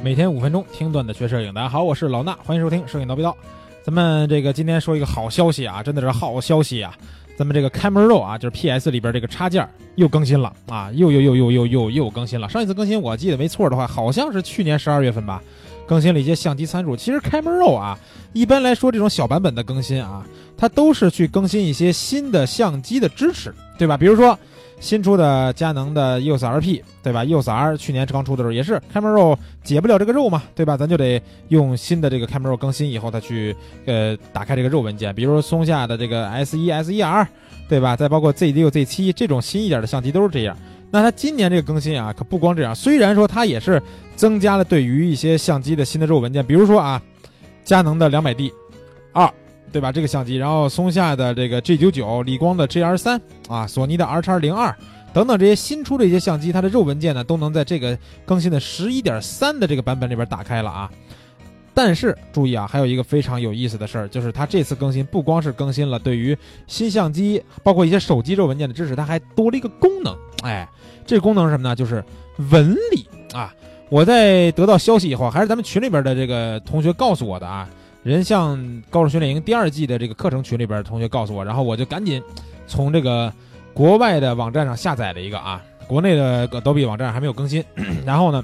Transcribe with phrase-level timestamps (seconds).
[0.00, 3.36] 每天五分钟听段子学摄影，大家好，我是老衲，欢迎收听摄影刀逼刀。
[3.82, 6.96] 咱们这个今天说一个好消息啊，真的是好消息啊！
[7.36, 12.48] 咱们这个 Camera Raw 啊，就是 PS 里边这个插件又更新了啊，又又又又又又又更新了。
[12.48, 15.42] 上一次更新我记得没错的话，好像是去年十二月份吧，
[15.84, 16.96] 更新了一些相机参数。
[16.96, 17.98] 其实 Camera Raw 啊，
[18.32, 20.24] 一般来说这种小版本的更新啊，
[20.56, 23.96] 它都是去更新一些新的相机的支持，对吧？
[23.96, 24.38] 比如说。
[24.80, 30.76] 新出的佳能的 EOS RP，对吧？EOS R 去年刚出的时候也是 Camera Raw 解不了这个肉嘛，对吧？
[30.76, 33.54] 咱就得用新的这个 Camera Raw 更新以后，它去
[33.86, 35.14] 呃打开这个肉文件。
[35.14, 37.26] 比如松下的这个 S1、S1R，
[37.68, 37.96] 对吧？
[37.96, 40.56] 再包括 Z6、Z7 这种新一点的相机都是这样。
[40.90, 42.74] 那它今年这个更新啊，可不光这样。
[42.74, 43.82] 虽然说它也是
[44.16, 47.02] 增加了对于一些相机的新的肉文件，比如说啊，
[47.64, 48.52] 佳能的两百 D。
[49.72, 49.92] 对吧？
[49.92, 54.74] 这个相机，然后松下的这个 G 九九，理光的 GR 三啊，索尼的 R 叉零二
[55.12, 60.90] 等等这些新出的一些相机，它的肉文件呢都能在这个更新的十一点三的这个版本里边打开了啊。
[61.74, 70.16] 但是注意啊，还有一个非常有意思的事儿，就是它这次更新不光是更新了对于新相机，包括一些手机肉文件的支持，它还多了一个功能。
[70.42, 70.68] 哎，
[71.06, 71.76] 这个功能是什么呢？
[71.76, 72.04] 就是
[72.50, 73.54] 纹理啊。
[73.90, 77.68] 我在得到消息以后，还是咱们群里边的这个同学告诉我的啊。
[78.08, 82.22] 人像高手训练营第二季的这个课程群里边同学告诉我，然后我就赶紧
[82.66, 83.30] 从这个
[83.74, 87.62] 国外的网站上下载了一个啊，国内的 Adobe 网站还没有更新。
[88.06, 88.42] 然后呢，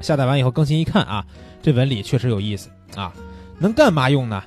[0.00, 1.22] 下载完以后更新一看啊，
[1.60, 3.12] 这纹理确实有意思啊，
[3.58, 4.42] 能干嘛用呢？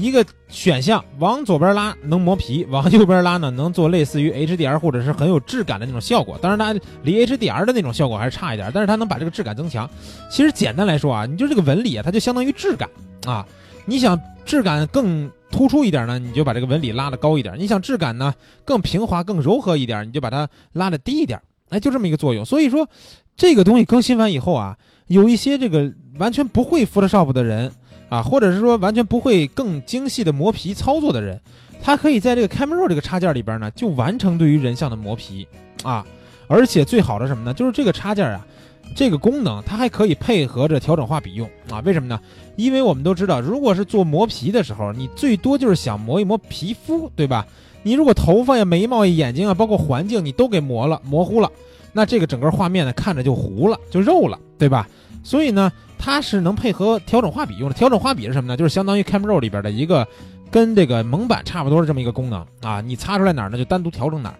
[0.00, 6.38] 一个选项往左边拉能磨皮，往右边拉呢能做类似于 HDR 或者是很有质感的那种效果。
[6.42, 9.88] 当然它离 HDR 的那种效果还是差一点，但是它能把这个质感增强。
[10.30, 12.88] 其实简单来说啊，你就这个纹理啊，它就相当于质感。
[13.26, 13.46] 啊，
[13.86, 21.40] 你想质感更突出一点呢，你就把这个纹理拉的高一点；你想质感呢更平滑、更柔和一点，你就把它拉的低一点。
[21.70, 22.44] 哎，就这么一个作用。
[22.44, 22.88] 所以说，
[23.36, 24.76] 这个东西更新完以后啊，
[25.06, 27.72] 有一些这个完全不会 Photoshop 的人
[28.08, 31.40] 啊，或者是说完全不会更精细的磨皮操作的人，
[31.82, 35.46] 他可以在这个 Camera Raw 这个插件里边呢，就完成对于人像的磨皮
[35.82, 36.04] 啊。
[36.48, 37.52] 而且最好的什么呢？
[37.52, 38.46] 就是这个插件啊。
[38.94, 41.82] 这个功能它还可以配合着调整画笔用啊？
[41.84, 42.20] 为什么呢？
[42.54, 47.44] 因为我们都知道，如果是做磨皮的时候，你最多就是想磨一磨皮肤，对吧？
[47.82, 51.50] 你如果头发呀、眉毛呀、眼睛啊，包括环境，你都给磨了、模糊了，
[51.92, 54.88] 那这个整个画面呢，看着就糊了、就肉了，对吧？
[55.26, 57.74] 所以呢，它是能配合调整画笔用的。
[57.74, 58.56] 调整画笔是什么呢？
[58.56, 60.06] 就是相当于 Camera Raw 里边的一个
[60.52, 62.80] 跟这个蒙版差不多的这么一个功能啊。
[62.80, 64.36] 你擦出来哪儿呢，就单独调整哪儿。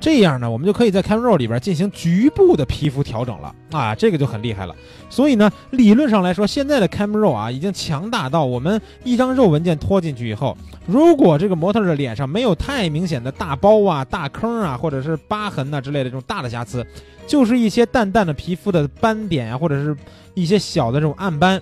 [0.00, 4.74] 这样呢，我们就可以在 Camera Raw 里边进行局部的皮肤调整了啊，这个就很厉害了。
[5.10, 10.56] 所以呢，理论上来说，现在的 Camera Raw 啊，已经强大到我们一张肉文件拖进去以后，
[10.86, 16.86] 如果这个模特的脸上没有太明显的大包啊、大坑啊，或者是疤痕呐之类的这种大的瑕疵，
[17.26, 19.96] 就是一些淡淡的皮肤的斑点啊，或者是
[20.34, 21.60] 一些小的这种暗斑。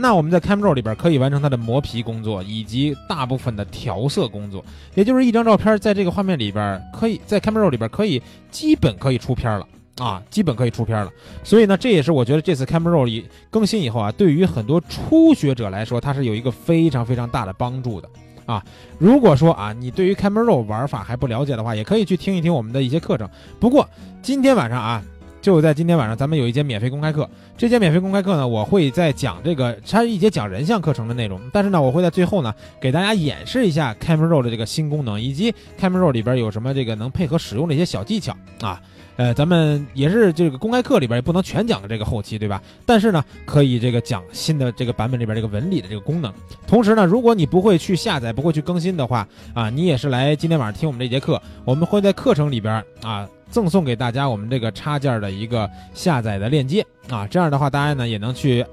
[0.00, 9.66] 那我们在 Camera 里边可以完成它的磨皮工作，以及大部分的调色工作，也就是一张照片在这个画面里边，可以在 Camera 里边可以基本可以出片了
[9.98, 11.10] 啊，基本可以出片了。
[11.44, 18.08] 所以呢，这也是我觉得这次 Camera Raw 里更新以后啊，对于很多初学者来说，它是有一个非常非常大的帮助的
[18.46, 18.64] 啊。
[18.98, 23.28] 如果说啊，你对于 Camera Raw 玩法还不了解的话，也可以去听一听我们的一些课程。
[23.58, 23.88] 不过
[24.22, 25.02] 今天晚上啊。
[25.40, 27.28] 就在今天晚上，咱们有一节免费公开课。
[27.56, 31.40] 这节免费公开课呢，我会在讲这个，它是一节讲人像课程的内容。
[31.52, 38.80] 但是呢，我会在最后呢，给大家演示一下 Camera Raw 的这个新功能，以及 Camera Raw 里边有什么这个能配合使用的一些小技巧啊。
[39.16, 42.62] 呃，咱们也是这个公开课里边也不能全讲的这个后期，对吧？
[42.86, 46.32] 但是呢，可以这个讲新的这个版本里边这个纹理的这个功能。
[46.66, 53.26] 同时呢，如果你不会去下载、不会去更新的话啊，你也是来今天晚上听我们这节课，我们会在课程里边啊。
[53.50, 58.64] 赠送给大家我们这个插件的一个下载的链接啊，这样的话大家呢也能去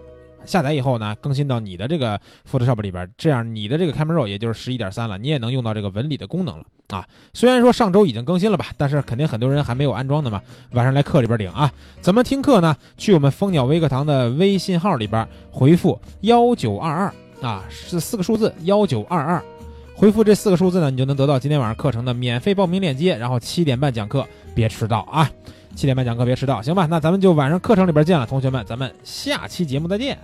[0.46, 7.06] 下载以后呢更新到你的这个 Photoshop 里边，这样你的这个 Camera Raw 也就是十一点三了，你也能用到这个纹理的功能了啊。
[7.34, 10.42] 虽然说上周已经更新了吧，但是肯定很多人还没有安装的嘛，
[10.72, 11.70] 晚上来课里边领啊。
[12.00, 12.78] 怎么听课呢？
[12.98, 19.44] 去我们蜂鸟微课堂的微信号里边回复幺九二二啊，是四个数字幺九二二。
[19.98, 23.18] 回复这四个数字呢，你就能得到今天晚上课程的免费报名链接。
[23.18, 24.24] 然后七点半讲课，
[24.54, 25.28] 别迟到啊！
[25.76, 26.86] 七点半讲课别迟到，行吧？
[26.86, 30.16] 那咱们就晚上课程里边见了，同学们，咱们下期节目再见。